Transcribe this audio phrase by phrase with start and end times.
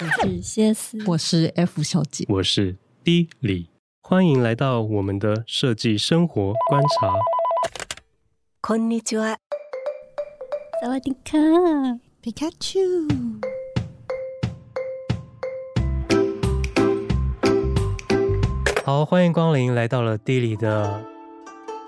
[0.00, 3.68] 我是谢思，我是 F 小姐，我是 D 李，
[4.02, 7.18] 欢迎来到我们的设计生活观察。
[8.62, 9.36] こんにちは。
[10.82, 11.38] 萨瓦迪卡，
[12.20, 12.80] 皮卡丘。
[18.84, 21.04] 好，欢迎光临，来到了 D 李的。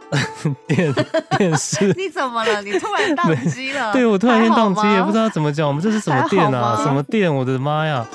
[0.67, 0.93] 电
[1.37, 2.61] 电视， 你怎么了？
[2.61, 3.91] 你突然宕机了？
[3.91, 5.67] 对，我突然间宕机，也不知道怎么讲。
[5.67, 6.79] 我们这是什么店啊？
[6.83, 7.33] 什么店？
[7.33, 8.07] 我的妈呀！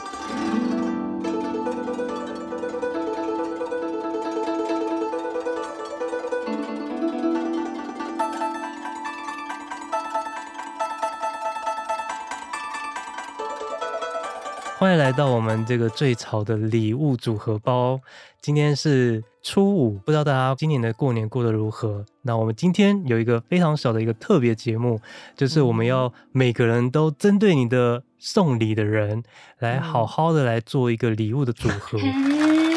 [14.78, 18.00] 欢迎来到我们这个最潮的礼物组合包。
[18.41, 22.05] 今天是初五，不知道大家今年的过年过得如何？
[22.23, 25.00] 那我们今天有一个非常小的一个特别节目，
[25.37, 29.25] 就是我们要每个人都针对你的送礼的人，
[29.58, 31.98] 来好好的来做一个礼物的组合。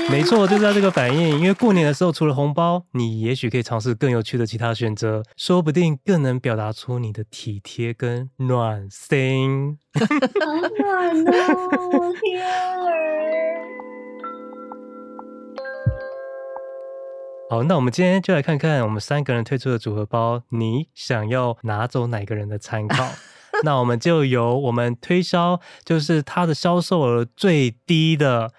[0.09, 1.39] 没错，就是要这个反应。
[1.39, 9.77] 因为过年的时候，除了红包，你也许可以尝试更有趣的其他选择，说不定更能表达出你的体贴跟暖心。
[9.93, 10.05] 好
[10.55, 13.14] 暖哦，天儿！
[17.47, 23.07] 好，那我们今天就来看看我们三个人推出的组合包，你想要拿走哪个人的参考？
[23.63, 28.51] 那我们就由我们推销，就是它的销售额最低的。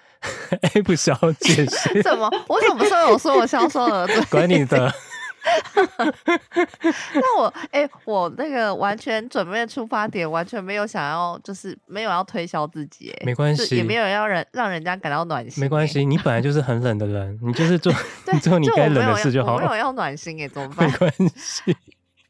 [0.75, 1.63] A 不小姐
[1.95, 2.29] 你， 怎么？
[2.49, 4.27] 我怎么说有说我销售额最低？
[4.31, 4.93] 管你的。
[7.15, 17.93] 那我哎、欸，我那个完全准备的出发点完全没有想要，就是没有要推销自己，哎，没关系，也没有要人让人家感到暖心，没关系，你本来就是很冷的人，你就是做
[18.43, 20.89] 做你该冷的事就好了，我没有要暖心，哎，怎么办？
[20.89, 21.77] 没 关系。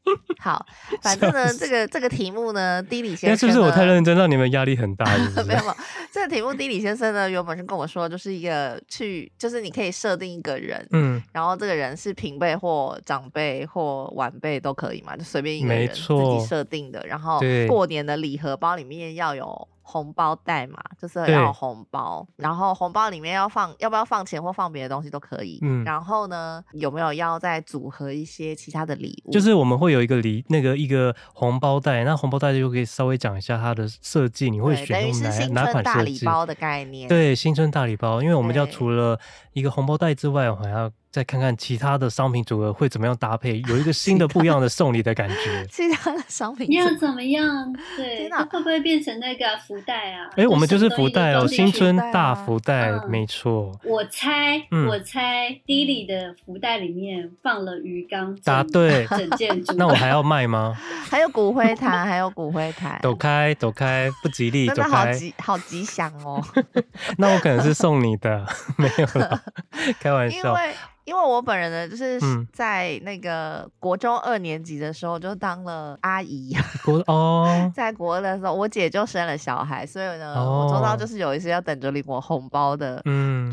[0.38, 0.64] 好，
[1.02, 5.04] 反正呢，这个这个题目呢地理先生，是不是我太认真，让你们压力很大？
[5.16, 5.76] 没有 没有，
[6.12, 19.68] 这个题目地理先生呢，原本是跟我说，就是一个去，就是你可以设定一个人，嗯，然后这个人是平辈或长辈或晚辈都可以嘛，就随便一个人自己设定的，然后过年的礼盒包里面要有。
[19.88, 25.60] 红包袋嘛，就是要红包，然后红包里面要放，要不要放钱或放别的东西都可以。
[25.62, 29.30] 嗯，然后呢，有没有要再组合一些其他的礼物？
[29.30, 37.08] 就是我们会有一个礼，那个一个红包袋，那红包袋就可以稍微讲一下它的设计，你会选用哪哪款大礼包的概念？
[37.08, 39.16] 对，新春大礼包，因为我们要除了
[39.52, 40.90] 一个红包袋之外，我还要。
[41.16, 45.64] 再看看其他的商品组合会怎么样搭配，有一个新的不一样的送礼的感觉。
[45.72, 47.74] 其他的商品要怎么样？
[47.96, 50.26] 对， 那会不会变成那个福袋啊？
[50.32, 53.72] 哎、欸，我们就是福袋哦，新春大福袋，嗯、没错。
[53.82, 58.36] 我猜，嗯、我猜，D 里的福袋里面放了鱼缸。
[58.44, 59.64] 答对， 整件。
[59.74, 60.76] 那我还要卖吗？
[61.08, 62.98] 还有骨灰坛，还有骨灰坛。
[63.00, 64.66] 躲开，躲开，不吉利。
[64.66, 66.44] 真的好吉，好吉祥哦。
[67.16, 68.46] 那我可能是送你的，
[68.76, 69.40] 没有了，
[69.98, 70.38] 开玩笑。
[70.48, 70.74] 因为
[71.14, 72.18] 我本人呢，就是
[72.52, 76.56] 在那个国中二年级的时候就当了阿姨。
[76.84, 83.02] 国哦，在国二的时候，我姐就生了小孩，所以呢，哦、我周遭就是有一些要等着领我红包的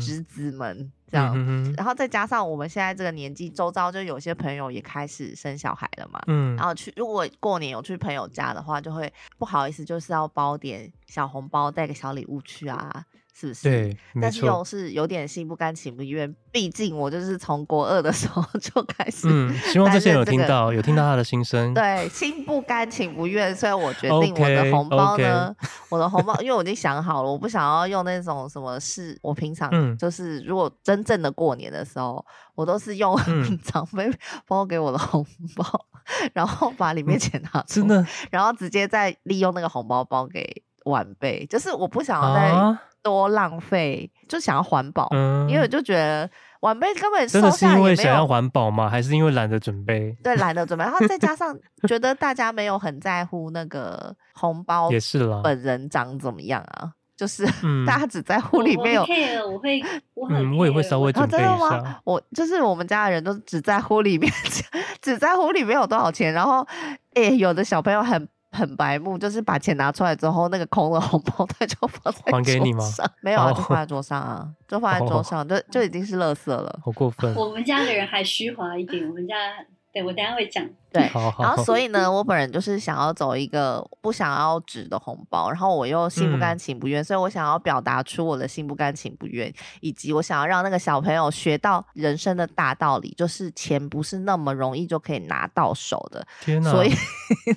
[0.00, 1.32] 侄子们、嗯、这样。
[1.36, 6.20] 嗯、然后再加上我们现在这个年纪，周遭就有些朋友也开始生小孩了嘛。
[6.26, 13.04] 嗯，然后去如果过年有去朋友家的话，就会不好意思，就是要包点小红包，带个小礼物去啊。
[13.36, 13.62] 是不是？
[13.64, 19.28] 对，但是又是有点心不甘情不愿，毕竟我就是从国二的时候 就开始、
[19.72, 21.74] 希望这些有听到，有听到他的心声。
[21.74, 29.18] 对，心不甘情不愿，所以我决定我的红包呢，okay, okay 我的红包，因为我已经想好了，我不想要用那种什么是。
[29.20, 32.24] 我平常就是，如果真正的过年的时候，
[32.54, 33.18] 我都是用
[33.64, 34.08] 长辈
[34.46, 35.86] 包给我的红包，
[36.32, 42.50] 然后把里面钱拿出，真的，然后直接再利用那个红包包给晚辈，就是我不想要再。
[42.52, 46.28] 啊多浪费，就想要环保，嗯、因为我就觉得
[46.60, 47.52] 晚辈根本收下也没有。
[47.52, 48.88] 真的是因为想要环保吗？
[48.88, 50.16] 还是因为懒得准备？
[50.24, 50.82] 对，懒得准备。
[50.82, 51.56] 然后再加上
[51.86, 55.42] 觉得大家没有很在乎那个红包，也是了。
[55.42, 56.90] 本人长怎么样啊？
[57.14, 57.46] 就是
[57.86, 59.02] 大家只在乎里面有。
[59.02, 59.82] 我，我会，
[60.14, 61.46] 我很嗯，我也会稍微准备一下。
[61.46, 62.00] 啊、真的吗？
[62.04, 64.32] 我就是我们家的人都只在乎里面，
[65.02, 66.32] 只在乎里面有多少钱。
[66.32, 66.66] 然后，
[67.12, 68.26] 哎、欸，有的小朋友很。
[68.54, 72.32] 很白目，就是把钱拿出来之后，那个空的红包袋就放在桌上。
[72.32, 72.84] 还给你吗？
[73.20, 76.80] 没有啊，就放在桌上啊，就放在桌上，就就已经是垃圾了。
[76.84, 77.34] 好过分！
[77.34, 79.34] 我们家的人还虚华一点，我们家
[79.92, 80.64] 对我等下会讲。
[80.94, 81.10] 对，
[81.40, 96.24] 然后所以呢， 我本人就是想要走一个不想要纸的红包，然后我又心不甘情不愿，嗯、所以我想要表达出我的心不甘情不愿，以及我想要让那个小朋友学到人生的大道理，就是钱不是那么容易就可以拿到手的。
[96.40, 96.70] 天哪！
[96.70, 96.92] 所以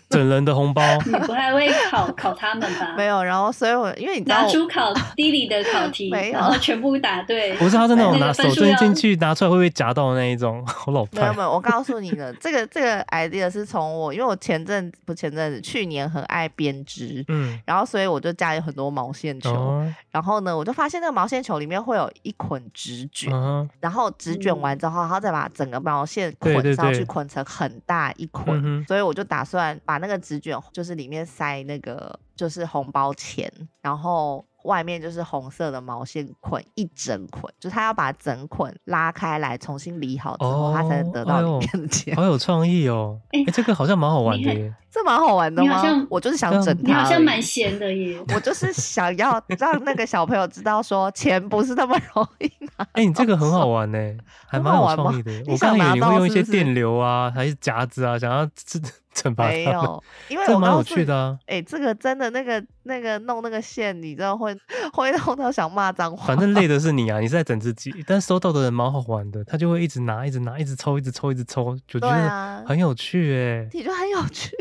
[0.10, 2.96] 整人的红包，你不太会考考他们吧？
[2.98, 7.56] 没有，然后所以我因为你知道拿出考地理的考题， 没有然后全部答对。
[7.58, 10.66] 不是，他是那种拿手伸进去拿出来会不会夹到的那一种？
[10.88, 11.22] 我老派。
[11.22, 14.14] 没有没有，我告诉你了，这个这个 idea 是从我。
[14.18, 33.52] 因为我前阵不前阵子去年很爱编织，嗯，然后所以我就家里很多毛线球，哦、然后呢，我就发现那个毛线球里面会有一捆纸卷，嗯、然后纸卷完之后，然后再把整个毛线捆上去，捆成很大一捆，对对对，所以我就打算把那个纸卷就是里面塞那个就是红包钱，
[33.82, 34.44] 然后。
[34.68, 42.14] 外面就是红色的毛线捆一整捆，就是他要把整捆拉开来重新理好之后，他、哦、才能得到里面的钱。
[42.16, 43.18] 好有创意哦！
[43.32, 46.08] 哎、欸，这个好像蛮好玩的耶，这蛮好玩的吗？
[46.10, 48.20] 我就是想整他，你好像蛮闲的耶。
[48.34, 52.84] 我就是想要让那个小朋友知道说，钱不是那么容易拿。
[52.94, 53.98] 哎、欸，你这个很好玩呢，
[54.50, 55.32] 还蛮有创意的。
[55.48, 58.80] 我刚以为你会用一些电流啊，还是夹子啊，想要这。
[59.36, 61.36] 没有，因为这蛮有趣的啊！
[61.48, 64.56] 哎、欸，这个真的那个那个弄那个线，你知道会
[64.94, 66.28] 会弄到想骂脏话。
[66.28, 73.70] 反正累的是你啊，你是在整自己，但收到的人蛮好玩的，他就会一直拿，一直拿，一直抽，一直抽，一直抽，就觉得很有趣哎、欸。
[73.74, 74.56] 你觉得很有趣？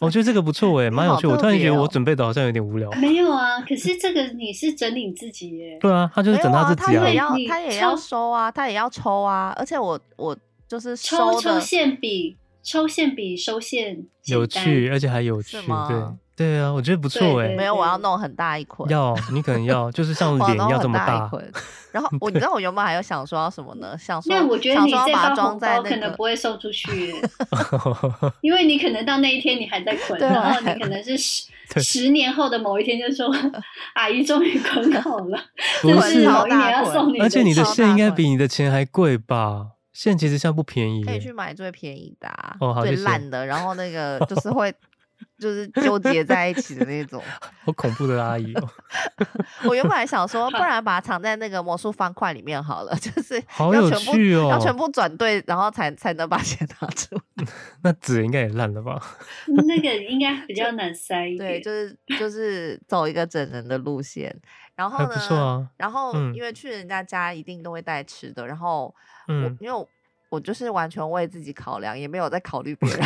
[0.00, 1.26] 哇，我觉得这个不错哎、欸，蛮有趣。
[1.26, 2.90] 我突然觉得我准备的好像有点无聊。
[2.92, 5.78] 没有啊，可是这个你是整理自己耶。
[5.80, 7.02] 对啊，他就是整他自己啊。
[7.02, 10.36] 啊他也要，他也要收啊，他也要抽啊，而且我我
[10.66, 12.36] 就是收抽抽线笔。
[12.60, 15.62] 抽线笔收线有趣，而且还有趣，对
[16.38, 17.48] 对啊，我觉得不错哎。
[17.56, 18.88] 没有，我要弄很大一捆。
[18.88, 21.28] 要，你可能要， 就是像脸要这么大。
[21.90, 23.98] 然后我， 你知道我原本还有想说要什么呢？
[23.98, 27.12] 想说，那我觉得你这包红包可能不会送出去，
[28.40, 31.48] 因为你可能到那一天你还在捆，然后你可能是十
[31.82, 33.34] 十年后的某一天就说，
[33.94, 35.38] 阿姨终于捆好了，
[35.82, 39.66] 不是好一年要送你，而且你的线应该比你的钱还贵吧？
[39.92, 44.72] 线其实现在不便宜，可以去买最便宜的、啊，哦、最烂的，然后那个就是会
[45.38, 47.22] 就是纠结在一起的那种，
[47.64, 48.68] 好恐怖的阿姨哦！
[49.68, 57.18] 我原本还想说， 不然把它藏在那个魔术方块里面好了，就是好有趣哦，要全部转对，然后才才能把钱拿出。
[57.82, 59.00] 那纸应该也烂了吧？
[59.66, 64.34] 那个应该比较难塞一点，对，就是就是走一个整人的路线，
[64.74, 68.94] 然后呢，不错啊、然后因为去人家家一定都会带吃的，然后。
[69.30, 69.86] 我，因为，
[70.30, 73.00] 我就是完全为自己考量，也没有在考虑别人。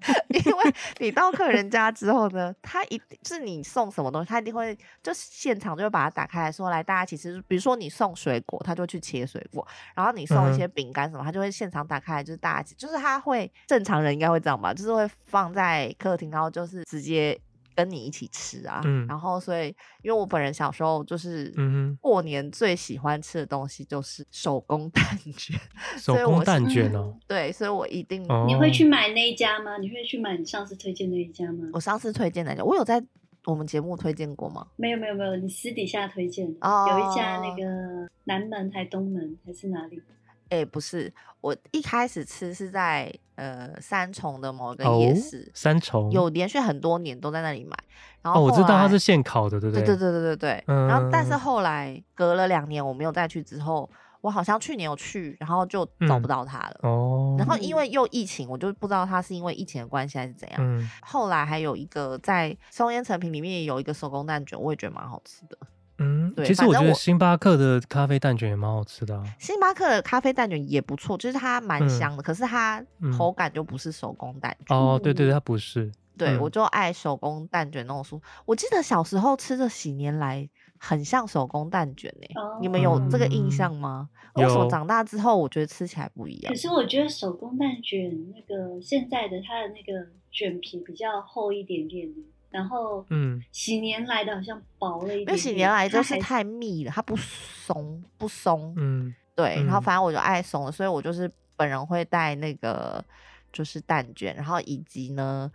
[0.28, 17.38] 因为你到客人家之后呢，他一定是你送什么东西，他一定会就是现场就会把它打开来说，来大家其实比如说你送水果，他就去切水果，然后你送一些饼干什么，他就会现场打开来，就是大家就是他会正常人应该会这样吧，就是会放在客厅，然后就是直接。
[17.78, 19.68] 跟你一起吃啊，嗯、然后所以
[20.02, 21.54] 因为我本人小时候就是
[22.00, 25.04] 过年最喜欢吃的东西就是手工蛋
[25.36, 25.56] 卷，
[25.96, 29.78] 手工蛋卷哦， 对，所以我一定你会去买那一家吗？
[29.78, 31.68] 你会去买你上次推荐那一家吗？
[31.72, 33.00] 我上次推荐那家，我有在
[33.44, 34.66] 我们节目推荐过吗？
[34.74, 40.02] 没有没有没有，你私底下推荐哦，有一家那个南门还东门还是哪里？
[40.50, 47.76] 哎，不是，我一开始吃是在呃三重的某一个夜市，哦、三重有连续很多年都在那里买。
[48.22, 49.84] 然后，后、哦、我知道它是现烤的，对不对？
[49.84, 50.64] 对对对对对对。
[50.66, 53.88] 嗯、然后，但是后来隔了两年我没有再去之后，
[54.20, 56.80] 我好像去年有去，然后就找不到它了。
[56.82, 57.36] 嗯、哦。
[57.38, 60.58] 然后因为又疫情，我就不知道它是因为疫情的关系还是怎样。
[60.60, 60.90] 嗯。
[61.02, 65.56] 后来还有一个在松烟成品里面有一个手工蛋卷，我也觉得蛮好吃的。
[65.98, 69.24] 嗯，对，其实我觉得星巴克的咖啡蛋卷也蛮好吃的啊。
[69.38, 72.84] 星巴克的咖啡蛋卷也不错，就是它蛮香的，嗯、可是它
[73.16, 74.76] 口感就不是手工蛋卷。
[74.76, 75.90] 哦，对对对，它不是。
[76.16, 78.20] 对，嗯、我就爱手工蛋卷那种酥。
[78.44, 84.08] 我记得小时候吃的喜年来很像手工蛋卷呢、欸，哦、你们有这个印象吗？
[84.34, 86.52] 嗯、为什么长大之后我觉得吃起来不一样？
[86.52, 92.08] 可是我觉得手工蛋卷那个现在的它的那个卷皮比较厚一点点
[92.50, 99.56] 然后，嗯，喜年来的好像薄了一点，点，因为喜年来就是太密了，它，不松不松，嗯，对。
[99.58, 103.04] 嗯、然后反正我就爱松了，所以我就是本人会带那个
[103.52, 105.50] 就是蛋卷，然后以及呢，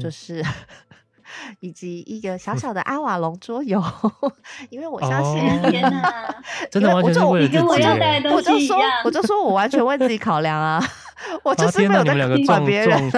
[0.00, 0.42] 就是
[1.60, 3.82] 以及一个小小的阿瓦隆桌游，
[4.70, 6.34] 因为我相信，天哪，
[6.70, 7.58] 真的完全是为了自己，
[8.30, 10.82] 我就说，我就说我完全为自己考量啊，
[11.44, 12.14] 我就是没有在
[12.46, 13.12] 管别人。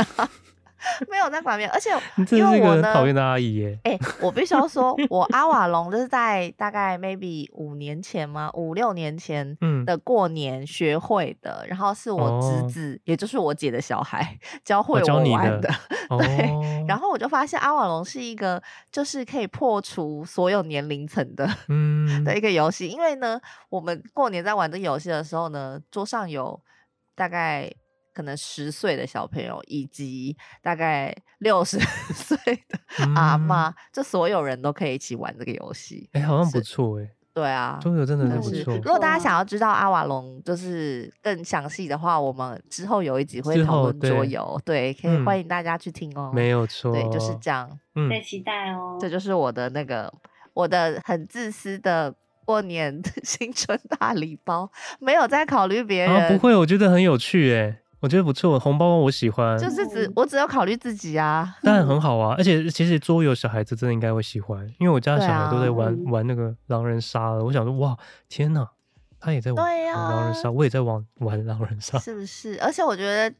[1.10, 1.90] 没有在管别人，而且
[2.36, 3.78] 因为我呢，讨厌的阿姨耶。
[3.84, 8.50] 哎、欸，我必须要说， 我阿瓦隆就是在大概 maybe 五年前吗？
[8.54, 15.68] 五六年前的过年学会的，嗯、然后是我侄子，哦、也就是我姐的小孩教会我玩的。
[16.08, 22.88] 哦、对，然后我就发现阿瓦隆是一个就是可以破除所有年龄层的，嗯，的一个游戏。
[22.88, 26.60] 因为呢，我们过年在玩这个游戏的时候呢，桌上有
[27.14, 27.72] 大概。
[28.12, 31.78] 可能十岁的小朋友，以及大概六十
[32.14, 32.37] 岁
[32.69, 32.78] 的
[33.14, 36.09] 阿妈，嗯、这所有人都可以一起玩这个游戏。
[36.12, 37.11] 哎、欸，好像不错哎。
[37.35, 38.75] 对啊，桌游真的是不错。
[38.85, 46.31] 如果大家想要知道阿瓦隆就是更详细的话，我们之后有一集会讨论桌游，对，可以欢迎大家去听哦。
[46.35, 47.66] 没有错，对，就是这样。
[47.95, 48.99] 嗯，在期待哦。
[49.00, 50.12] 这就是我的那个
[50.52, 52.14] 我的很自私的
[52.45, 56.14] 过年 新春大礼包，没有在考虑别人。
[56.14, 57.78] 啊，不会，我觉得很有趣哎。
[58.02, 67.97] 我觉得不错，红包我喜欢，就是只我只要考虑自己啊， 当然很 好啊，而且其实桌游小孩子真的应该会喜欢，因为我家的小孩都在玩、啊、玩那个狼人杀了，我想说哇
[68.28, 68.68] 天哪，
[69.21, 72.59] 他也在玩狼人杀，我也在玩玩狼人杀，是不是？
[72.61, 73.32] 而且我觉得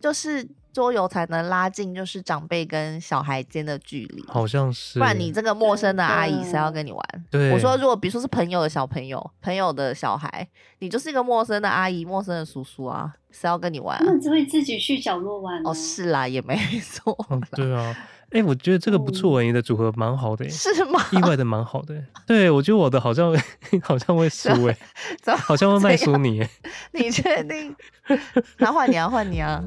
[0.00, 0.48] 就是。
[0.72, 5.00] 桌游才能拉近就是长辈跟小孩间的距离，好像是。
[5.00, 7.04] 不然你这个陌生的阿姨谁要跟你玩？
[7.28, 10.46] 对，我说如果比如说是朋友的小朋友，朋友的小孩，
[10.78, 13.98] 你就是一个陌生的阿姨、陌生的叔叔啊，谁要跟你玩？
[13.98, 15.60] 他们只会自己去角落玩。
[15.64, 17.42] 哦，是啦，也没 错、嗯。
[17.50, 17.96] 对啊，
[18.32, 21.04] 哎、欸，我觉得这个不错、欸，你的组合蛮好的、欸，是吗？
[21.10, 23.34] 意外的蛮好的、欸，对我觉得我的好像
[23.82, 24.76] 好像会输哎、
[25.24, 26.50] 欸，好像会卖输你、欸，
[26.92, 27.74] 你确定？
[28.58, 29.62] 那换你啊，换你啊。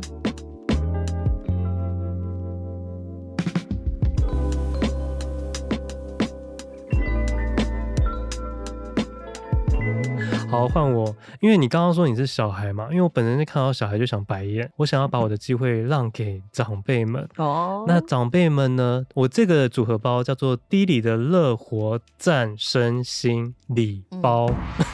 [10.53, 17.27] 好，换我，因为你刚刚说你是小孩嘛，因为我本身看到小孩就想白眼，我想要把我的机会让给长辈们。
[17.37, 19.03] 哦，那长辈们呢？
[19.15, 24.45] 我这个组合包叫做“低里的乐活战身心礼包”。
[24.77, 24.85] 嗯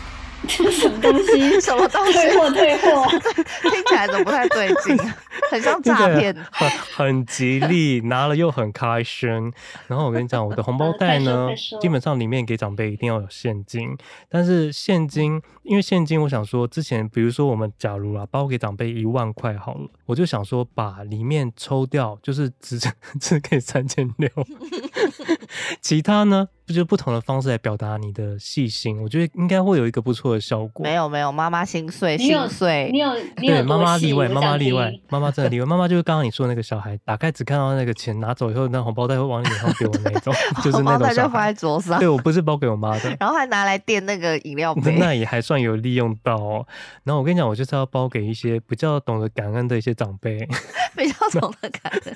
[0.48, 1.60] 什么东西？
[1.62, 2.14] 什么东西？
[2.14, 3.06] 退货退货，
[3.70, 4.98] 听起来怎么不太对劲？
[5.52, 6.36] 很像诈骗。
[6.52, 9.30] 很很吉利，拿了又很开心。
[9.88, 11.50] 然后我跟你讲，我的红包袋呢，
[11.82, 13.98] 基本上里面给长辈一定要有现金。
[14.30, 22.80] 但是现金，因为现金，我想说，之前比如说我们假如啊，包给长辈一万块好了，我就想说把里面抽掉，就是只
[23.20, 24.30] 只给三千六。
[25.82, 26.48] 其他呢？
[26.74, 30.84] 就不同的方式来表达你的细心，我觉得应该会有一个不错的效果。
[30.84, 35.66] 没有没有，妈妈心碎心碎，你有你有，对，妈妈例外，妈妈例外，妈妈真的例外。
[35.66, 40.34] 妈妈就是刚刚你说的那个小孩，打开只看到那个钱，拿走以后那红包袋会往你脸上丢的那种，
[40.64, 40.98] 就是那种小孩。
[40.98, 42.00] 红包袋就放在桌上。
[42.00, 46.66] 对，我不是包给我妈的， 然后还拿来垫那个饮料 杯，那也还算有利用到哦。
[47.04, 50.48] 然后我跟你讲，我就是要包给一些比较懂得感恩的一些长辈，
[50.96, 52.14] 比较懂得感恩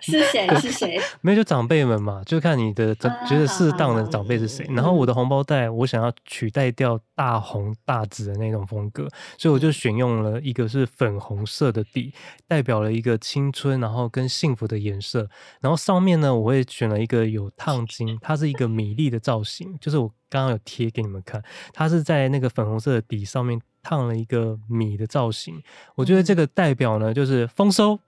[0.00, 0.48] 是谁？
[0.60, 1.00] 是谁？
[1.20, 4.66] 没有就长辈们嘛，就看你的觉得适当的长辈是谁。
[4.70, 9.08] 然后我的红包袋，我想要取代掉大红大紫的那种风格，
[9.38, 12.12] 所以我就选用了一个是粉红色的底，
[12.46, 15.28] 代表了一个青春，然后跟幸福的颜色。
[15.60, 25.62] 然后上面呢，我会选了一个有烫金，它是一个米粒的造型，就是我刚刚有贴给你们看，它是在那个粉红色的底上面烫了一个米的造型。
[25.96, 27.98] 我觉得这个代表呢，就是丰收，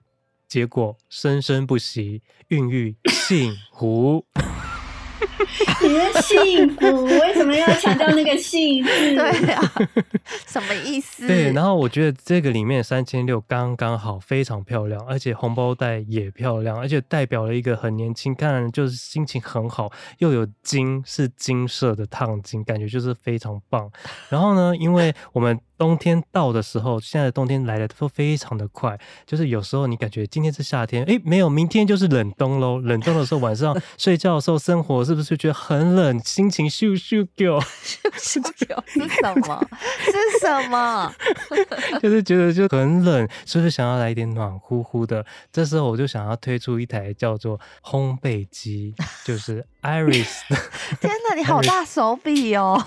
[0.47, 4.25] 结果生生不息，孕育 幸福。
[5.81, 8.89] 你的幸福为什么要强调那个幸 字？
[8.89, 9.73] 对啊，
[10.47, 11.27] 什么意思？
[11.27, 23.89] 对，然后我觉得这个里面三千六刚刚好，非常漂亮，而且红包袋也漂亮，而且代表了一个很年轻，看就是心情很好，又有金是金色的烫金，感觉就是非常棒。
[24.29, 25.59] 然后呢，因为我们。
[25.77, 32.79] 冬天到的时候，现在的冬天来的都非常的快，就是有时候你感觉今天是夏天，哎，没有，明天就是冷冬喽。
[32.79, 37.59] 冷冬的时候，晚上 睡觉的时候，生活是不是觉得很冷，心情咻咻叫？
[37.59, 39.67] 咻咻叫是什么？
[39.99, 41.13] 是什么？
[42.01, 45.25] 就是觉得就很冷，是不是想要来一点暖乎乎的？
[45.51, 50.41] 这时候我就想要推出一台叫做烘焙机，就是 Iris。
[51.01, 52.81] 天哪，你好大手笔哦！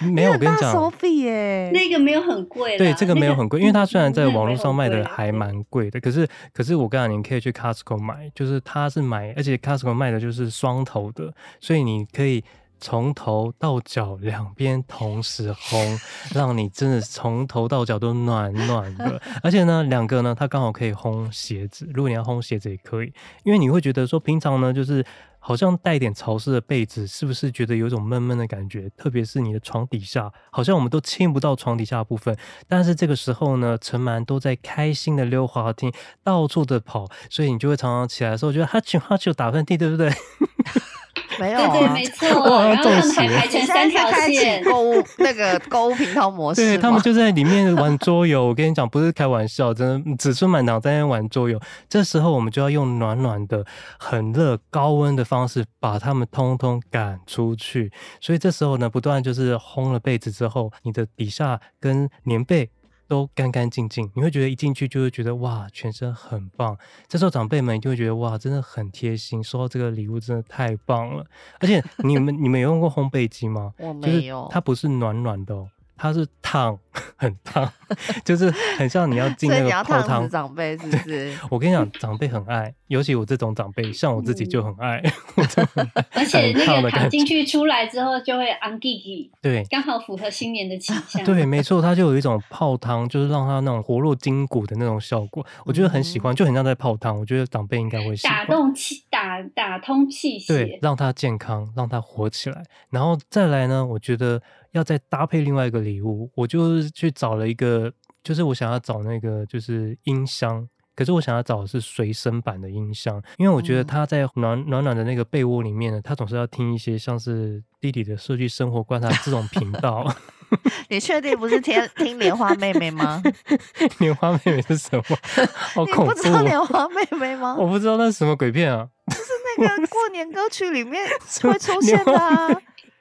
[0.00, 1.97] 没有，我跟你讲，大手笔耶，那个。
[1.98, 12.42] 没有很贵，对，这个没有很贵， 因为它虽然在网络上卖的还蛮贵的，可是可是我跟你讲，你可以去 Costco 买，就是它是买，而且 Costco 卖的就是双头的，所以你可以
[12.80, 16.00] 从头到脚两边同时烘，
[16.34, 19.20] 让你真的从头到脚都暖暖的。
[19.42, 23.12] 而且呢，两个呢，它刚好可以烘鞋子，如果你要烘鞋子也可以，
[23.44, 25.04] 因为你会觉得说平常呢就是。
[25.38, 28.90] 好像带点潮湿的被子，是不是觉得有种闷闷的感觉？
[28.96, 32.36] 特别是你的床底下，好像我们都亲不到床底下部分。
[32.66, 35.92] 但是这个时候呢，陈蛮都在开心的溜滑梯，
[36.22, 40.10] 到处的跑，所以你就会常常起来的时候，觉得哈啾哈啾打喷嚏，对不对？
[41.38, 42.28] 没有、啊，对对，没错。
[42.28, 46.60] 然后他们还排成三条线，购物那个购物频道模式。
[46.60, 48.46] 对，他们就在里面玩桌游。
[48.46, 51.60] 我跟你讲，不是开玩笑，真的子孙满堂在那玩桌游。
[51.88, 53.64] 这时候我们就要用暖暖的、
[53.98, 57.92] 很热、高温的方式把他们通通赶出去。
[58.20, 62.70] 所以这时候呢，不断就是烘了被子之后，你的底下跟棉被。
[63.08, 66.76] 都干干净净，你会觉得一进去就会觉得哇，全身很棒。
[67.08, 71.24] 这时候长辈们就会觉得哇，真的很贴心，收到这个礼物真的太棒了。
[71.58, 73.72] 而且你们你们有用过烘焙机吗？
[73.80, 75.68] 我没有，就是、它不是暖暖的哦。
[76.00, 76.78] 它是烫，
[77.16, 77.70] 很烫，
[78.24, 80.28] 就是很像你要进那个泡汤。
[80.28, 81.32] 长辈是不是？
[81.50, 85.02] 我跟你讲，长辈很爱，尤其我这种长辈，像我自己就很爱。
[85.36, 91.24] 嗯、 而且那个躺进去出来之后就会昂吉吉，对，刚好符合新年的气象。
[91.24, 97.18] 对，没错，它就有一种泡汤，就是让它那种活络筋骨的那种效果，我觉得很喜欢，就很像在泡汤。
[97.18, 98.36] 我觉得长辈应该会喜欢。
[98.36, 102.62] 打动气，打打通气血，对，让它健康，让它活起来。
[102.90, 104.40] 然后再来呢，我觉得。
[104.72, 107.92] 要再搭配另外一个礼物，我就是去找了一个，
[108.22, 120.04] 就是我想要找那个就是音箱，可是我想要找的是随身版的音箱，因为我觉得他在暖暖暖的那个被窝里面呢，他总是要听一些像是弟弟的设计生活观察这种频道。
[120.88, 123.22] 你确定不是听听莲花妹妹吗？
[124.00, 125.04] 莲花妹妹是什么？
[125.52, 126.12] 好恐怖！
[126.14, 127.54] 你不知道莲花妹妹吗？
[127.58, 128.88] 我不知道那是什么鬼片啊！
[129.08, 129.24] 就是
[129.58, 131.06] 那 个过年歌曲里面
[131.42, 132.48] 会出现的啊。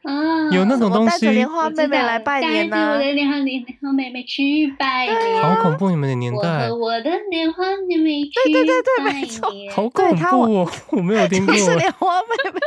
[0.07, 2.79] 啊，有那种东西，带着莲花妹妹来拜年呐、啊。
[2.79, 5.89] 带着我的莲花莲花妹妹去拜年，好恐怖！
[5.89, 10.71] 你们的年代，我和我的莲花妹妹去拜年，对对对对，没错， 好恐怖哦！
[10.91, 12.59] 我没有听过，是莲花妹妹，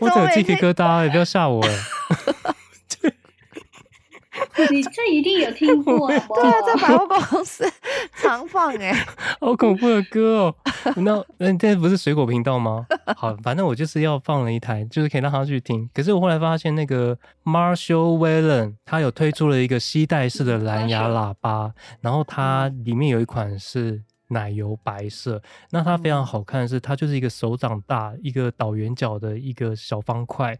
[0.02, 1.70] 我有鸡皮疙瘩，也不要吓我哎。
[4.70, 7.64] 你这一定有听过，对啊，在百货公司
[8.20, 8.92] 常放哎，
[9.40, 10.54] 好恐怖的歌哦。
[10.96, 12.86] 那那这不是水果频道吗？
[13.16, 15.88] 好，反正我就是要放了一台，就是可以让他去听。
[15.94, 30.58] 可是我后来发现，那个 Marshall Valen 他有推出了一个吸带式的蓝牙喇叭，然后它里面有一款是奶油白色，那它非常好看的是，它就是一个手掌大一个倒圆角的一个小方块，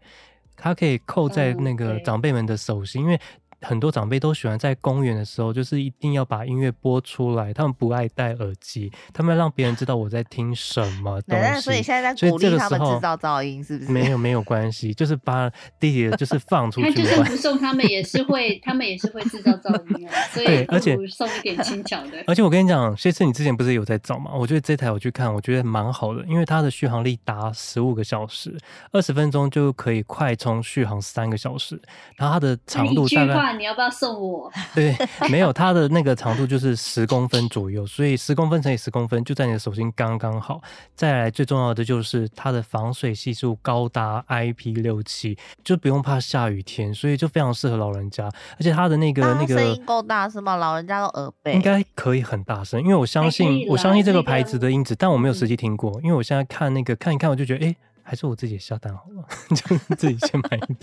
[0.55, 3.19] 它可以扣在那个长辈们的手心，因为。
[3.61, 7.53] 很多长辈都喜欢在公园的时候，就是一定要把音乐播出来。
[7.53, 11.61] 他们不爱戴耳机，他们让别人知道我在听什么 东西。
[11.61, 13.91] 所以现在在鼓励他们制造噪音，是不是？
[13.91, 16.89] 没有没有关系，就是把弟弟就是放出去。
[16.89, 20.13] 他就算不送，他们也是会，他们也是会制造噪音啊。
[20.31, 22.23] 所以而且送一点轻巧的。
[22.27, 24.31] 而且我跟你讲，谢次你之前不是有在找吗？
[24.35, 28.55] 我觉得这台我去看，我觉得蛮好的，因为它的续航力达十五个小时，
[28.91, 31.81] 二十分钟就可以快充续航三个小时，
[32.17, 33.44] 然后它的长度大概。
[33.53, 34.51] 你要不要送我？
[34.75, 34.95] 对，
[35.29, 40.61] 没有，它的那个长度就是十公分左右，所以十公分乘以十公分就在你的手心刚刚好。
[40.95, 48.25] 再来最重要的就是它的防水系数高达 IP 六七，就不用怕下雨天，所以就非常适合老人家。
[48.57, 50.55] 而且它的那个那个声音够大是吗？
[50.55, 57.69] 老人家都耳背，应该可以很大声，因为我相信我相信这个牌子的音质，但我没有实际听过，因为我现在看那个看一看，我就觉得哎。
[57.69, 57.75] 诶
[58.07, 60.77] 还是我自己下单好了， 就自己先买一台。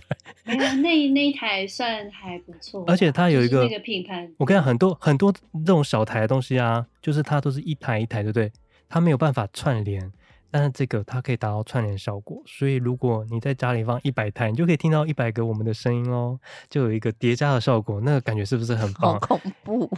[0.44, 2.84] 没有，那那一台算还不错。
[2.88, 8.50] 而且它有一个那个品牌，我跟你讲，很多很多这种小台的东西啊，就是它都是一台一台，对不对？
[8.88, 10.12] 它没有办法串联，
[10.50, 12.42] 但是这个它可以达到串联效果。
[12.44, 18.00] 所以如果你在家里放一百台，你就可以听到一百个我们的声音哦，就有一个叠加的效果。
[18.00, 19.12] 那个感觉是不是很棒？
[19.12, 19.88] 好恐怖！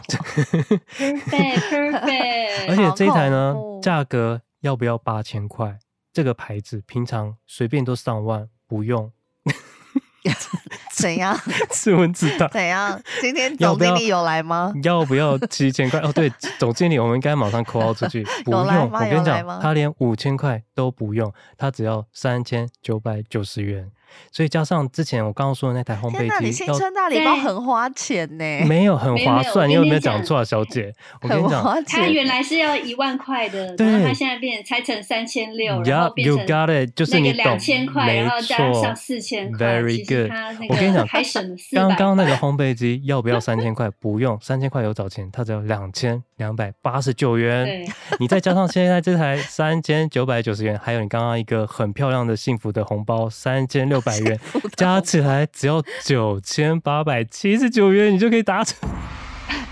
[0.95, 2.69] Perfect，Perfect。
[2.69, 5.79] 而且这一台呢，价格要不要八千块？
[6.15, 9.11] 这个牌子平常随便都上万，不用。
[10.93, 11.37] 怎样？
[11.75, 12.47] 是问自答。
[12.49, 12.99] 怎样？
[13.21, 14.73] 今天 总经理有来吗？
[14.85, 16.01] 要不要七千块？
[16.01, 18.25] 哦，对，总经理，我们应该马上 call 出去。
[18.45, 23.91] 不用，我跟你讲，他连五千块都不用，他只要三千九百九十元。
[24.33, 28.45] 所以加上之前我刚刚说的那台烘焙机，那你新春大礼包很花钱呢？
[28.67, 30.93] 没有很划算，你有没有讲错啊，小姐？
[31.23, 40.31] 我跟你讲，它原来是要一万块的，然后它现在变成拆成三千六，然后变成那个两千块，然后加上四千块，Very good。
[40.69, 41.57] 我跟你讲，还省了。
[41.73, 43.89] 刚刚那个烘焙机 要不要三千块？
[44.01, 47.87] 不用，三千块有找钱，它只要两千两百八十九元。
[48.19, 54.39] 你再加上现在这台三千九百九十元，还有你刚刚一个很漂亮的幸福的红包三千六百元，
[54.77, 58.77] 加起来只要九千八百七十九元，你就可以达成。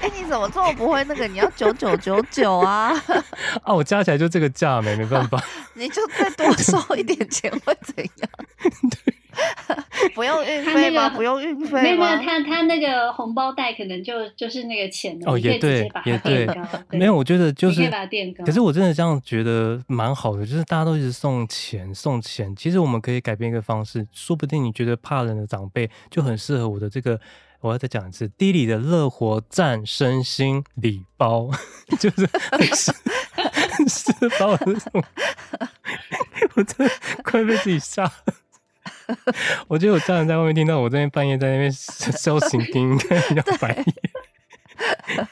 [0.00, 1.28] 哎，你怎怎么这么不会那个？
[1.28, 2.90] 你要九九九九啊！
[3.62, 5.42] 啊，我加起来就这个价没没办法。
[5.74, 8.30] 你就再多收一点钱会怎样？
[9.04, 9.14] 对。
[10.14, 11.08] 不用运费吗？
[11.10, 11.82] 不用运费？
[11.82, 16.46] 没有没有，他他那个红包袋可能就就是那个钱哦，也对，也对，
[16.90, 17.90] 没有，我觉得就是，
[18.44, 27.18] 可是我真的这样觉得蛮好的，就是大家都一直送钱送钱，其实我们可以改变一个方式，说不定你觉得怕冷的长辈就很适合我的这个，
[27.60, 31.48] 我要再讲一次地里的乐活战身心礼包，
[31.98, 32.92] 就是很适
[33.34, 35.02] 很适合我这种，
[36.54, 36.92] 我真的
[37.22, 38.12] 快被自己吓了。
[39.68, 45.28] 我觉得我家人在外面听到我这边半夜在那边 消行听，应该比较白眼。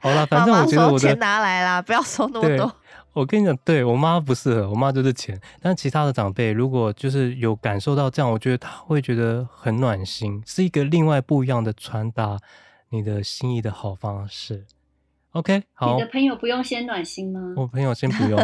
[0.00, 2.74] 好了，反正我觉得我的钱拿来啦，不要收那么多。
[3.14, 5.40] 我跟你讲，对我妈不适合，我妈就是钱。
[5.60, 12.38] 但其他的长辈如果就是有感受到这样，我觉得他会觉得很暖心，是一个另外不一样的传达
[12.90, 14.66] 你的心意的好方式。
[15.32, 17.54] OK，好，你的朋友不用先暖心吗？
[17.56, 18.38] 我朋友先不用。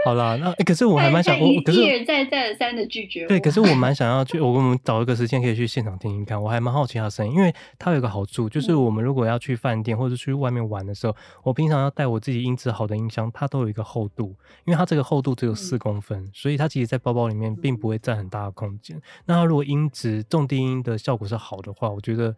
[0.04, 3.26] 好啦，那、欸、可是我还蛮想，我可是一而再再而三的拒绝。
[3.26, 6.42] 对，可是我蛮想要去，我 我们找一个时间可以去现场听听看。
[6.42, 14.34] 我还蛮好奇他的声音，因为他有一个好处，就是我们如果要去饭店或者去外面玩的时候，我平常要带我自己音质好的音箱，它都有一个厚度，
[14.64, 19.00] 因为它这个厚度只有四公分，嗯、所以它其实在包包里面并不会占很大的空间。
[19.26, 22.34] 那它如果音质重低音的效果是好的话，我觉得。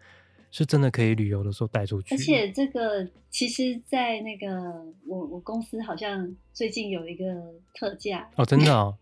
[0.52, 4.46] 是真的可以旅游的时候带出去，而且这个其实，在那个
[5.04, 7.24] 我我公司好像最近有一个
[7.74, 8.94] 特价哦，真的哦，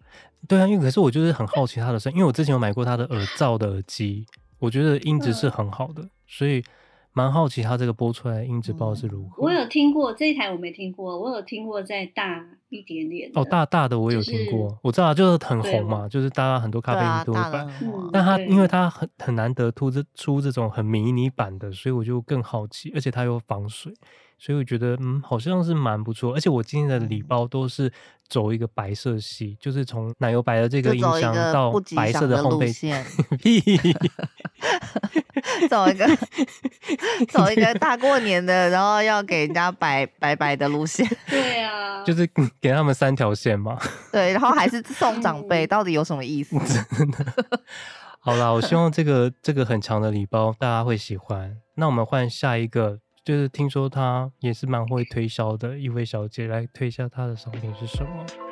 [0.48, 4.24] 对啊，因为可是我就是很好奇它的声，因为我之前有买过它的耳罩的耳机，
[4.58, 6.64] 我觉得音质是很好的，嗯、所以。
[7.12, 9.42] 蛮好奇它这个播出来的音质不知道是如何。
[9.42, 11.18] 我有听过这一台，我没听过。
[11.20, 14.78] 我有听过再大一点点哦，大大的我有听过。
[14.82, 17.66] 我知道就是很红嘛，就是大家很多咖啡因都会买。
[18.12, 23.92] 但它因为它很很难得出这出这种很迷你版的，所以我就更好奇，而且它又防水，
[24.38, 26.32] 所以我觉得嗯好像是蛮不错。
[26.32, 27.92] 而且我今天的礼包都是
[28.28, 33.04] 走一个白色系，就是从奶油白的这个音箱到白色的烘焙线。
[35.68, 36.06] 走一个
[37.28, 41.06] 走一个大过年的，然后要给人家摆 摆摆的路线。
[41.28, 42.28] 对啊，就是
[42.60, 43.78] 给他们三条线嘛。
[44.12, 46.56] 对，然后还是送长辈，到底有什么意思？
[46.96, 47.24] 真的。
[48.20, 51.56] 好啦，我希望这个这个很长的礼包大家会喜欢。
[51.76, 58.49] 那我们换下一个，就是听说她也是蛮会推销的一位小姐，来推一下她的商品是什么。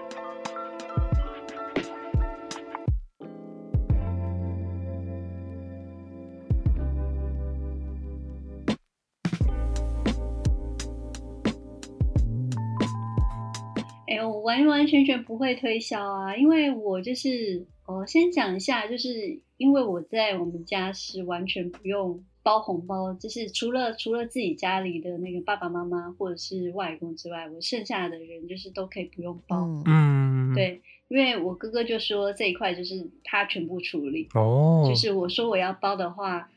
[14.27, 29.69] 完完全全不会推销啊，因为我就是，我先讲一下，就是因为我在我们家是完全不用包红包，就是除了除了自己家里的那个爸爸妈妈或者是外公之外，我剩下的人就是都可以不用包。
[29.87, 36.49] 嗯，对，因为我哥哥就说这一块就是他全部处理，哦，就是我说我要包的话。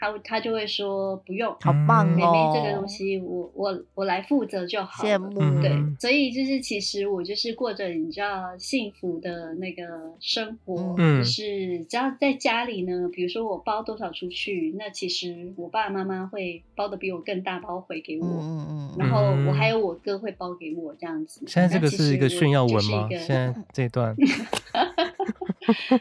[0.00, 2.16] 他他就会说不用，好棒哦！
[2.16, 5.04] 妹妹这个东西我我我来负责就好。
[5.04, 9.82] 羡慕，对，所以就是其实我就是过着你知道幸福的那个
[10.18, 21.42] 生活，嗯，就是只要在家里呢，比如说我包多少出去，那其实我爸爸妈妈会包的比我更大包回给我，嗯嗯，然后我还有我哥会包给我这样子。
[21.46, 23.06] 现在这个是一个炫耀文吗？
[23.10, 24.16] 现在这段。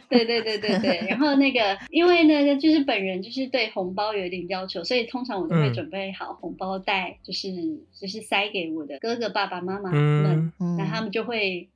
[0.10, 7.51] 对对对对对，然后那个，因为那个就是本人就是对红包有点要求，所以通常我都会准备好红包袋，就是
[7.93, 11.67] 就是塞给我的哥哥、爸爸妈妈们，那他们就会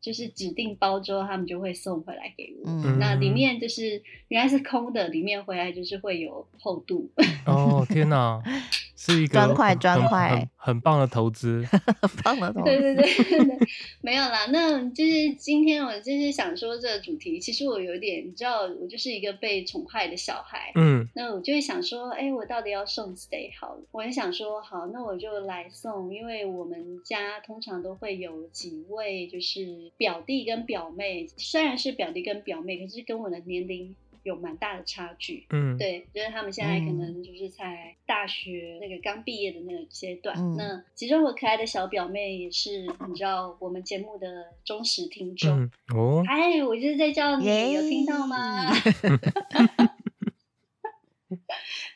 [0.00, 2.70] 就是指定包之后，他们就会送回来给我。
[2.98, 7.10] 那里面就是原来是空的，里面回来就是会有厚度。
[7.46, 8.42] 哦天哪！
[9.04, 11.62] 是一个砖块砖块，很棒的投资，
[12.00, 12.64] 很棒的投资。
[12.64, 13.04] 对对对
[13.44, 13.58] 对，
[14.00, 14.46] 没有啦。
[14.46, 20.72] 那就是今天我就是想说这个主题，其实我有点，你知道，我就是一个被宠坏的小孩。
[20.74, 23.76] 嗯，那我就会想说，哎，我到底要送谁好？
[23.90, 33.94] 我很想说，好，那我就来送，因为我们家通常都会有几位，就是表弟跟表妹，虽然是表弟跟表妹，可是跟我的年龄。
[34.24, 40.34] 有蛮大的差距，嗯，对，就是他们现在可能就是才大学那个刚毕业的那个阶段。
[40.36, 46.24] 嗯、那其中我可爱的小表妹也是，你知道我们节目的忠实听众、嗯、哦。
[46.26, 48.72] 哎，我就是在叫你，耶有听到吗？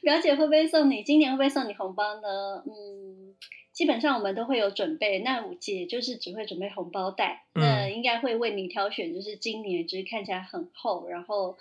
[0.03, 1.03] 表姐会不会送你？
[1.03, 2.63] 今年会不会送你红包呢？
[2.67, 3.35] 嗯，
[3.73, 5.21] 基本上我们都会有准备。
[5.21, 11.57] 那我姐就是只会准备红包袋，嗯、那应该会为你挑选，就是今年就是看起来很厚，然后。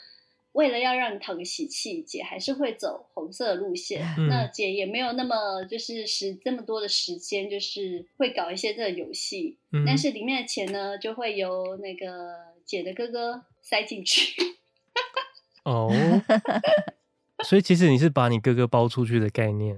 [0.57, 4.03] 为了要让你讨个喜气，姐还是会走红色的路线。
[4.17, 9.59] 嗯、那姐也没有那么就是时这么多的时间，就是会搞一些这个游戏。
[9.71, 12.07] 嗯、但是里面的钱呢，就会由那个
[12.65, 14.33] 姐的哥哥塞进去。
[15.63, 15.93] 哦。
[17.45, 19.77] 所以其实你是把你哥哥包出去的概念，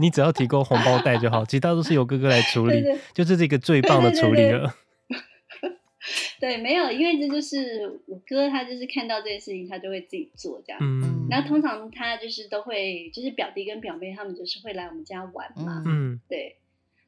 [0.00, 4.72] 你只要提供红包袋就好，其他都是由哥哥来处理，对对，就这是一个最棒的处理了。
[6.42, 10.80] 对，没有，因为这就是我哥，他就是看到这件事情，他就会自己做这样。
[10.82, 15.84] 嗯，然后通常他就是都会，就是表弟跟表妹他们就是会来我们家玩嘛。
[15.86, 16.56] 嗯，对。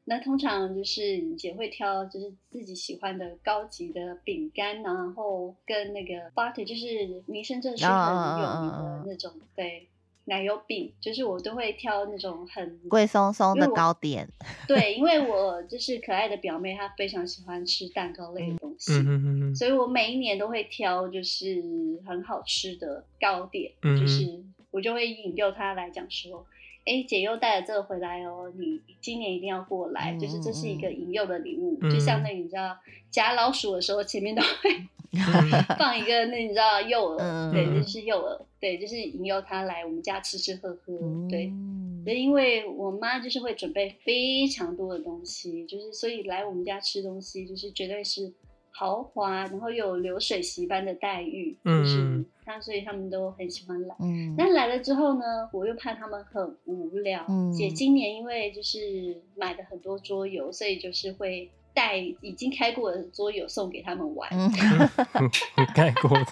[0.05, 9.89] 那通常就是你姐会挑，就是自己喜欢的高级的饼干，然后跟那个 butter，就是民生社区很有名的那种，对，
[10.27, 14.29] 奶油饼，就是我都会挑那种很贵松松的糕点。
[14.67, 21.63] 对， 因为我就是可爱的表妹，她非常喜欢吃蛋糕类的东西，嗯、所以我每一年都会挑就是
[22.07, 26.47] 很好吃的糕点，嗯、就是我就会引诱她来讲说。
[26.87, 32.77] 哎，姐又带了这个回来哦，你今年一定要过来，嗯、就是这是一个引诱的礼物，嗯、就相当于你知道
[33.11, 34.89] 夹老鼠的时候，前面都会、嗯、
[35.79, 41.53] 放一个那你知道诱饵，嗯、对，就是诱饵，对，就是引诱他来我们家吃吃喝喝，嗯、对，
[42.05, 48.33] 所以因为我妈就是会准备非常多的东西，就是所以来我们家吃东西就是绝对是。
[48.77, 53.95] 豪华，然后又有流水席般的待遇，嗯、就是他，所以他们都很喜欢来。
[54.01, 57.25] 嗯，但来了之后呢，我又怕他们很无聊。
[57.29, 64.31] 嗯，姐今年因为就是买的很多桌游，所以就是会带已经开过的桌游送给他们玩。
[64.33, 64.51] 嗯，
[65.75, 66.27] 开过的。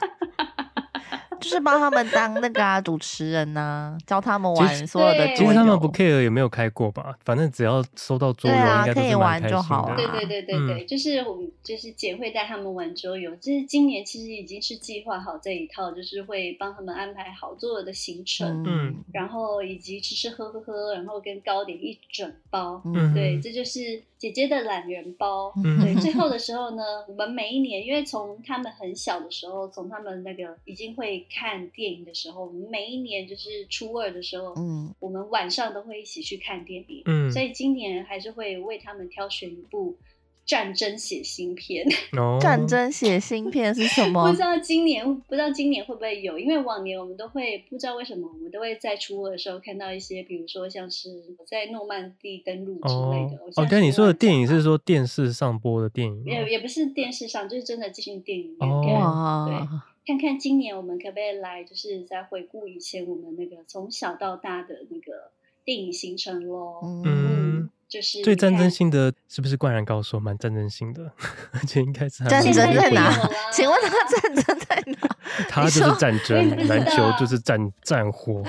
[1.43, 5.27] 就是帮他们当那个啊主持人呐、啊，教他们玩所有的。
[5.35, 9.01] 其实他们不 care 有没有开过吧，反正只要收到桌游，应该都是蛮开心的。
[9.03, 9.97] 可以玩就好了。
[9.97, 13.35] 对对对对对，嗯、就是我们就是姐会带他们玩桌游。
[13.37, 25.53] 就是今年其实已经是计划好这一套，就是会帮他们安排好所有的行程，嗯，然后以及吃吃喝喝喝，然后跟糕点一整包，嗯，对，这就是姐姐的懒人包。
[25.65, 31.27] 嗯、对，最后的时候呢，我们每一年因为从他们很小的时候，从他们那个已经会。
[31.35, 39.97] 看电影的时候，我们每一年就是初二的时候，嗯，我们晚上都会一起去看电影，嗯，所以今年还是会为他们挑选一部
[40.45, 41.87] 战争血腥片。
[42.19, 44.29] 哦，战争血腥片是什么？
[44.29, 51.09] 不知道今年不知道今年会不会有，因为往年我们都会不知道为什么我们都会在初二的时候看到一些，比如说像是
[51.47, 53.39] 在诺曼底登陆之类的。
[53.57, 56.25] 哦，跟你说的电影是说电视上播的电影？
[56.25, 58.69] 也也不是电视上，就是真的进电影院。
[58.69, 59.92] 哦，对。
[60.05, 65.31] 看看今年我们可不可以来，就是再回顾以前我们那个从小到大的那个
[65.65, 66.81] 电影行程咯。
[67.05, 70.19] 嗯，就是最战争性的是不是《灌篮高手》？
[70.21, 71.13] 蛮战争性的，
[71.55, 73.13] 而且应该是战争在哪？
[73.53, 75.17] 请问他战争在哪？
[75.49, 78.43] 他就是战争，篮球就是战 战火，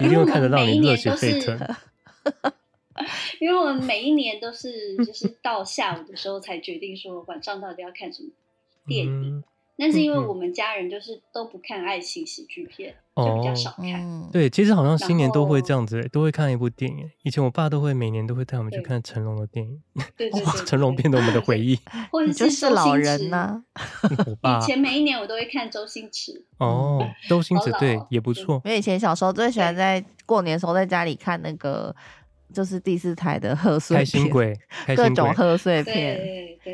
[0.00, 1.58] 一定会看得到你热血沸腾。
[3.40, 8.28] 因为我们每一年都是就是到下午的时候才决定说晚上到底要看什么
[8.86, 9.38] 电影。
[9.38, 9.44] 嗯
[9.80, 13.94] 但是因为我们家人就是都不看爱情喜剧片，嗯、就比较少看。
[14.04, 17.10] 哦、对，其实好像新年都会这样子，都会看一部电影。
[17.22, 19.80] 以前我爸都会每年都会带我们去看成龙的电影。
[20.16, 21.78] 对对对，对，成龙变得我们的回忆。
[22.12, 23.64] 或者是是老人呢？
[24.26, 26.44] 我爸以前每一年我都会看周星驰。
[26.58, 28.60] 哦，周星驰对也不错。
[28.66, 31.96] 因为以前小时候最喜欢在过年的时候在家里看那个。
[32.52, 34.54] 就是第四台的贺岁 片，开心鬼，
[34.96, 36.18] 各种贺岁片，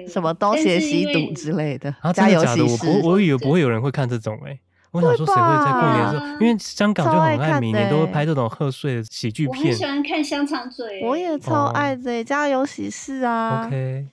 [0.09, 1.95] 什么东邪西毒之类的。
[2.01, 2.65] 啊，真的假的？
[2.65, 4.59] 我不，我以为不会有人会看这种诶。
[4.93, 6.41] 我想说，谁会在过年的时候？
[6.41, 9.59] 因为香港就很爱，每年都会拍这种贺岁的喜剧片。
[9.59, 12.25] 我很喜欢看香肠嘴，我也超爱的。
[12.25, 14.07] 家有喜事啊，OK，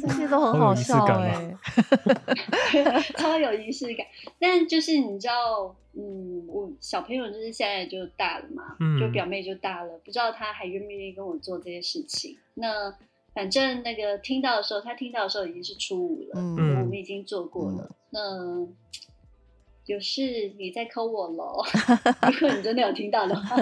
[0.00, 1.56] 这些都很好笑哎，
[3.16, 4.06] 超有仪式感。
[4.38, 5.74] 但就是你知道。
[5.94, 12.34] 嗯，我小朋友就是现在就大了嘛，嗯、就表妹就大了，不知道他还愿不愿意跟我做这些事情。
[12.54, 12.90] 那
[13.34, 17.94] 反正那个听到的时候，他听到的时候已经是初五了，嗯，我们已经做过了。
[18.10, 18.66] 嗯、那
[19.84, 21.62] 有事你再 call 我喽，
[22.32, 23.54] 如果你真的有听到的话。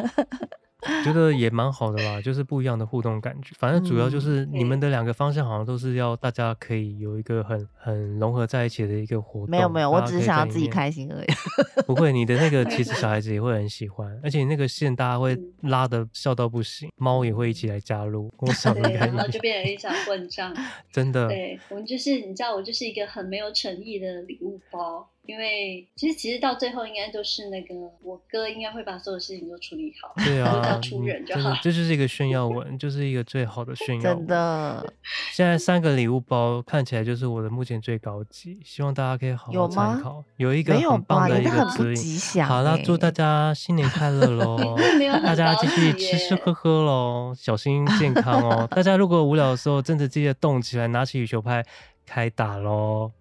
[1.05, 3.55] 觉得也蛮好的吧，就是不一样的互动感觉。
[3.59, 9.51] 反正主要就是你们的两个方向好像都是要大家可以有一个很很融合在一起的一个活动。
[9.51, 11.27] 没有没有，我只是想要自己开心而已。
[11.87, 18.33] 不会，你的那个其实小孩子也会很喜欢，而且你那个线大家会拉得笑到不行，猫也会一起来加入。
[18.39, 20.55] 我想对，然后就变成一场混战。
[20.91, 21.29] 真的。
[21.29, 25.09] 对，我们就是你知道，我就是一个很没有诚意的礼物包。
[25.31, 31.57] 因为其实其实到最后应该都是那个我哥应该会把所有事情都处理好，对啊，要出人就好。
[31.63, 34.19] 这就是一个炫耀文，就是一个最好的炫 耀文。
[34.19, 34.93] 真的，
[35.33, 40.25] 现在三个礼物包看起来就是我的目前最高级，希望大家可以好好参考。
[40.37, 42.45] 有，有一个很棒的一个指引。
[42.45, 44.77] 好，那祝大家新年快乐喽！
[45.23, 48.67] 大家继续吃吃喝喝喽，小心健康哦。
[48.75, 51.65] 大家如果无聊的时候，真的记得动起来，拿起羽球拍
[52.05, 53.13] 开打喽。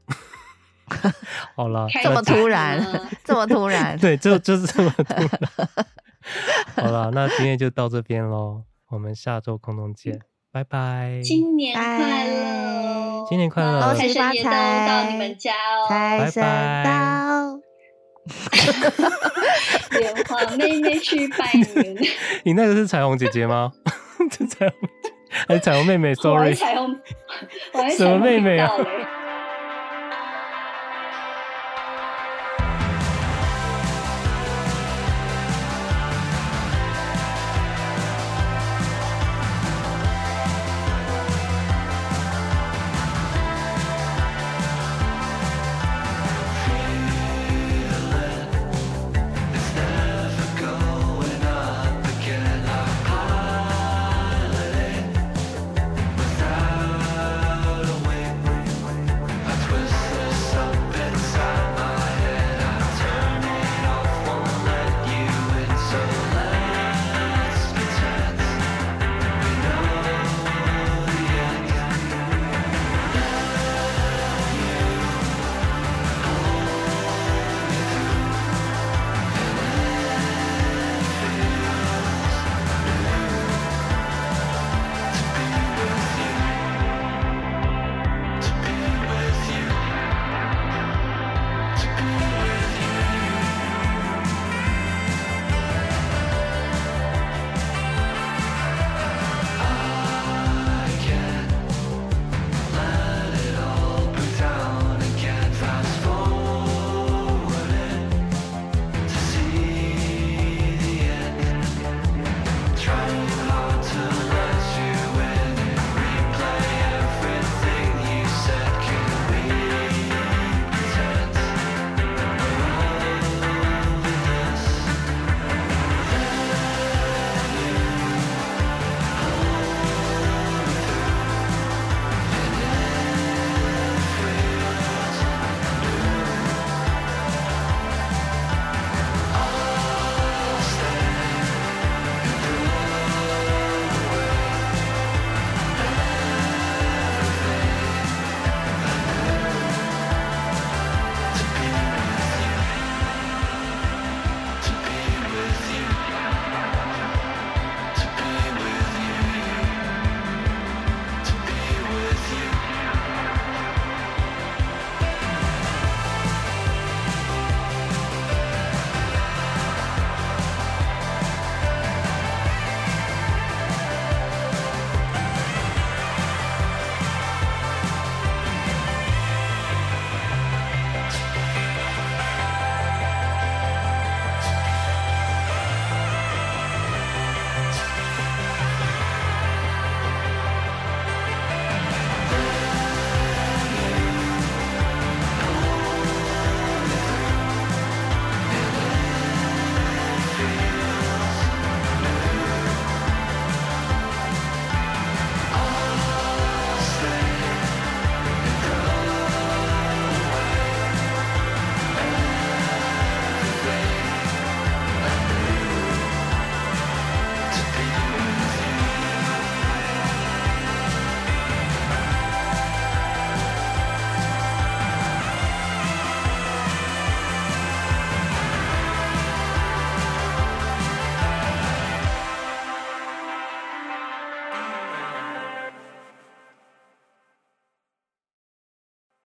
[1.55, 2.79] 好了，这么突然，
[3.23, 5.29] 这么突然，对，就就是这么突然。
[6.85, 10.19] 好了，那今天就到这边喽，我们下周空中见，
[10.51, 11.21] 拜拜。
[11.23, 16.43] 新年快乐，新年快乐，财神爷都到你们家哦，财神
[16.83, 17.59] 到，
[19.97, 21.97] 莲花妹妹去拜年。
[22.43, 23.71] 你那个是彩虹姐姐吗？
[24.49, 24.77] 彩虹
[25.47, 26.99] 还是彩虹妹妹？Sorry，彩虹，
[27.97, 28.69] 什么妹妹啊？